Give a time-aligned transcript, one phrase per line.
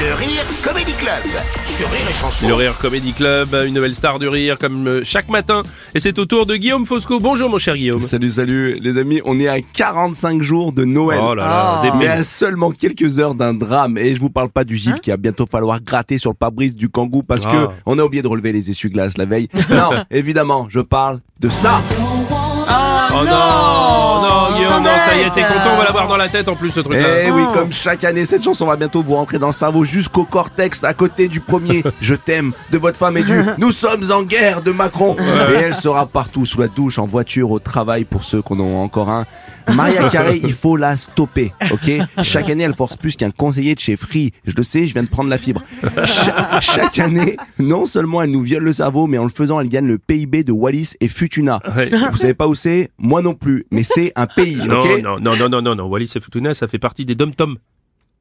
[0.00, 1.24] Le Rire Comedy Club
[1.66, 2.48] sur Rire et Chanson.
[2.48, 5.62] Le Rire Comedy Club, une nouvelle star du rire comme euh, chaque matin.
[5.94, 7.18] Et c'est au tour de Guillaume Fosco.
[7.20, 8.00] Bonjour mon cher Guillaume.
[8.00, 11.20] Salut, salut les amis, on est à 45 jours de Noël.
[11.22, 13.98] Oh là là, des Mais belles- à seulement quelques heures d'un drame.
[13.98, 16.74] Et je vous parle pas du gif qui va bientôt falloir gratter sur le pare-brise
[16.74, 17.50] du kangou parce Ah.
[17.50, 19.48] que on a oublié de relever les essuie-glaces la veille.
[19.70, 21.80] non, évidemment, je parle de ça.
[23.20, 26.28] Oh non, non Guillaume, non, ça y est, t'es content, on va l'avoir dans la
[26.28, 27.24] tête en plus ce truc là.
[27.26, 30.24] Eh oui, comme chaque année, cette chanson va bientôt vous rentrer dans le cerveau jusqu'au
[30.24, 34.22] cortex à côté du premier Je t'aime de votre femme et du Nous sommes en
[34.22, 35.16] guerre de Macron.
[35.18, 38.80] Et elle sera partout, sous la douche, en voiture, au travail pour ceux qu'on en
[38.80, 39.26] a encore un.
[39.74, 41.90] Maria Carré, il faut la stopper, ok?
[42.22, 44.32] Chaque année, elle force plus qu'un conseiller de chez Free.
[44.44, 45.62] Je le sais, je viens de prendre la fibre.
[46.04, 49.68] Cha- chaque année, non seulement elle nous viole le cerveau, mais en le faisant, elle
[49.68, 51.60] gagne le PIB de Wallis et Futuna.
[51.76, 51.90] Ouais.
[52.10, 52.90] Vous savez pas où c'est?
[52.98, 55.02] Moi non plus, mais c'est un pays, Non, ok?
[55.02, 57.56] non, non, non, non, non, non, Wallis et Futuna, ça fait partie des dom-toms.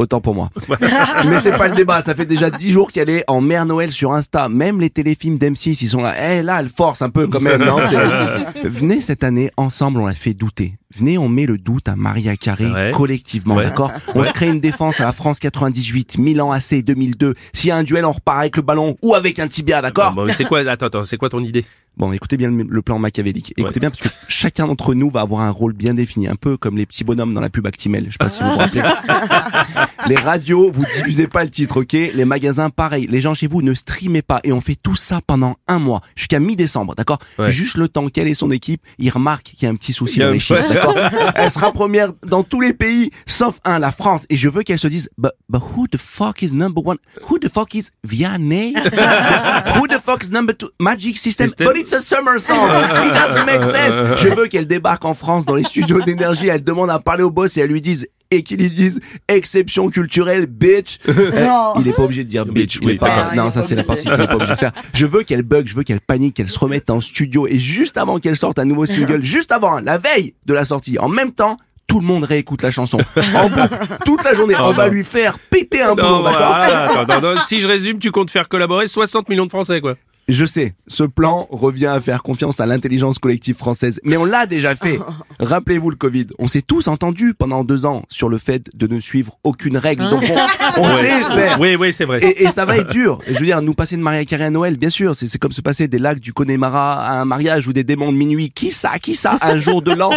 [0.00, 0.48] Autant pour moi.
[1.28, 3.90] Mais c'est pas le débat, ça fait déjà 10 jours qu'elle est en mère Noël
[3.90, 4.48] sur Insta.
[4.48, 6.14] Même les téléfilms d'M6, ils sont là.
[6.36, 7.78] Eh là, elle force un peu quand même, non
[8.64, 10.74] Venez cette année, ensemble, on la fait douter.
[10.96, 12.92] Venez, on met le doute à Maria Carré Ouais.
[12.94, 13.64] collectivement, Ouais.
[13.64, 13.90] d'accord?
[14.14, 17.34] On se crée une défense à la France 98, Milan AC 2002.
[17.52, 20.12] S'il y a un duel, on repart avec le ballon ou avec un tibia, d'accord?
[20.12, 21.64] Bon, mais c'est quoi, attends, attends, c'est quoi ton idée?
[21.98, 23.52] Bon, écoutez bien le, le plan machiavélique.
[23.56, 23.80] Écoutez Ouais.
[23.80, 26.76] bien parce que chacun d'entre nous va avoir un rôle bien défini, un peu comme
[26.76, 28.04] les petits bonhommes dans la pub Actimel.
[28.06, 28.82] Je sais pas si vous vous rappelez.
[30.06, 31.92] les radios, vous diffusez pas le titre, ok?
[31.92, 33.06] Les magasins, pareil.
[33.08, 36.02] Les gens chez vous ne streamez pas et on fait tout ça pendant un mois
[36.14, 37.18] jusqu'à mi-décembre, d'accord?
[37.38, 37.50] Ouais.
[37.50, 40.18] Juste le temps qu'elle et son équipe, ils remarquent qu'il y a un petit souci
[40.18, 40.96] dans les chiffres, d'accord?
[41.34, 44.26] Elle sera première dans tous les pays, sauf un, la France.
[44.30, 46.98] Et je veux qu'elle se dise, but, but who the fuck is number one?
[47.28, 48.74] Who the fuck is Vianney?
[49.76, 50.70] Who the fuck is number two?
[50.80, 51.66] Magic System, System.
[51.66, 52.68] But it's a summer song.
[52.70, 54.16] It doesn't make sense.
[54.22, 56.48] Je veux qu'elle débarque en France dans les studios d'énergie.
[56.48, 59.88] Elle demande à parler au boss et elle lui dise et qu'ils lui disent exception
[59.90, 60.98] culturelle, bitch.
[61.38, 62.78] Euh, il est pas obligé de dire bitch.
[62.82, 64.72] Oui, pas- non, ça c'est la partie qu'il est pas obligé de faire.
[64.94, 67.96] Je veux qu'elle bug, je veux qu'elle panique, qu'elle se remette en studio et juste
[67.96, 71.08] avant qu'elle sorte un nouveau single, juste avant, hein, la veille de la sortie, en
[71.08, 71.56] même temps.
[71.86, 74.54] Tout le monde réécoute la chanson en boucle toute la journée.
[74.60, 76.22] On va lui faire péter un d'accord
[77.06, 79.94] voilà, si je résume, tu comptes faire collaborer 60 millions de Français, quoi.
[80.28, 84.44] Je sais, ce plan revient à faire confiance à l'intelligence collective française, mais on l'a
[84.44, 84.98] déjà fait.
[85.40, 89.00] Rappelez-vous le Covid, on s'est tous entendus pendant deux ans sur le fait de ne
[89.00, 90.24] suivre aucune règle, donc
[90.76, 91.00] on, on Ouais.
[91.00, 91.58] sait faire.
[91.60, 92.18] Oui, oui, c'est vrai.
[92.22, 93.20] Et, et ça va être dur.
[93.26, 95.38] Et je veux dire, nous passer de Maria Carré à Noël, bien sûr, c'est c'est
[95.38, 98.50] comme se passer des lacs du Connemara à un mariage ou des démons de minuit.
[98.50, 100.10] Qui ça Qui ça Un jour de l'an?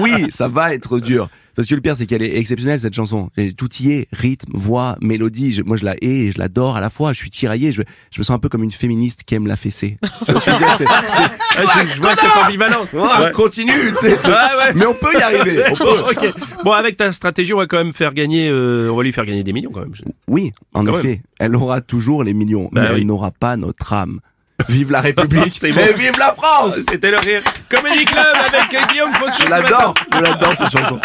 [0.00, 1.28] Oui, ça va être dur.
[1.54, 3.30] Parce que le pire, c'est qu'elle est exceptionnelle, cette chanson.
[3.56, 5.52] Tout y est, rythme, voix, mélodie.
[5.52, 7.12] Je- moi, je la hais et je l'adore à la fois.
[7.12, 7.72] Je suis tiraillé.
[7.72, 9.98] Je, je me sens un peu comme une féministe qui aime la fessée.
[10.26, 12.88] Je veux dire C'est- c'est- je, vois cette ambivalence.
[12.94, 13.30] Oh, Ouais.
[13.32, 14.26] continue, tu sais.
[14.28, 14.72] Ouais.
[14.74, 15.64] Mais on peut y arriver.
[15.70, 16.32] On peut.
[16.64, 19.26] Bon, avec ta stratégie, on va quand même faire gagner, euh, on va lui faire
[19.26, 19.92] gagner des millions quand même.
[20.28, 22.94] Oui, en Quand effet, elle aura toujours les millions, Bah mais oui.
[23.00, 24.20] elle n'aura pas notre âme.
[24.68, 25.66] Vive la République bon.
[25.66, 29.42] et vive la France C'était le rire Comedy Club avec Guillaume Fosco.
[29.44, 31.00] Je l'adore, je l'adore cette chanson.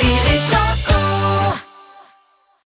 [0.00, 0.61] Rire et chanson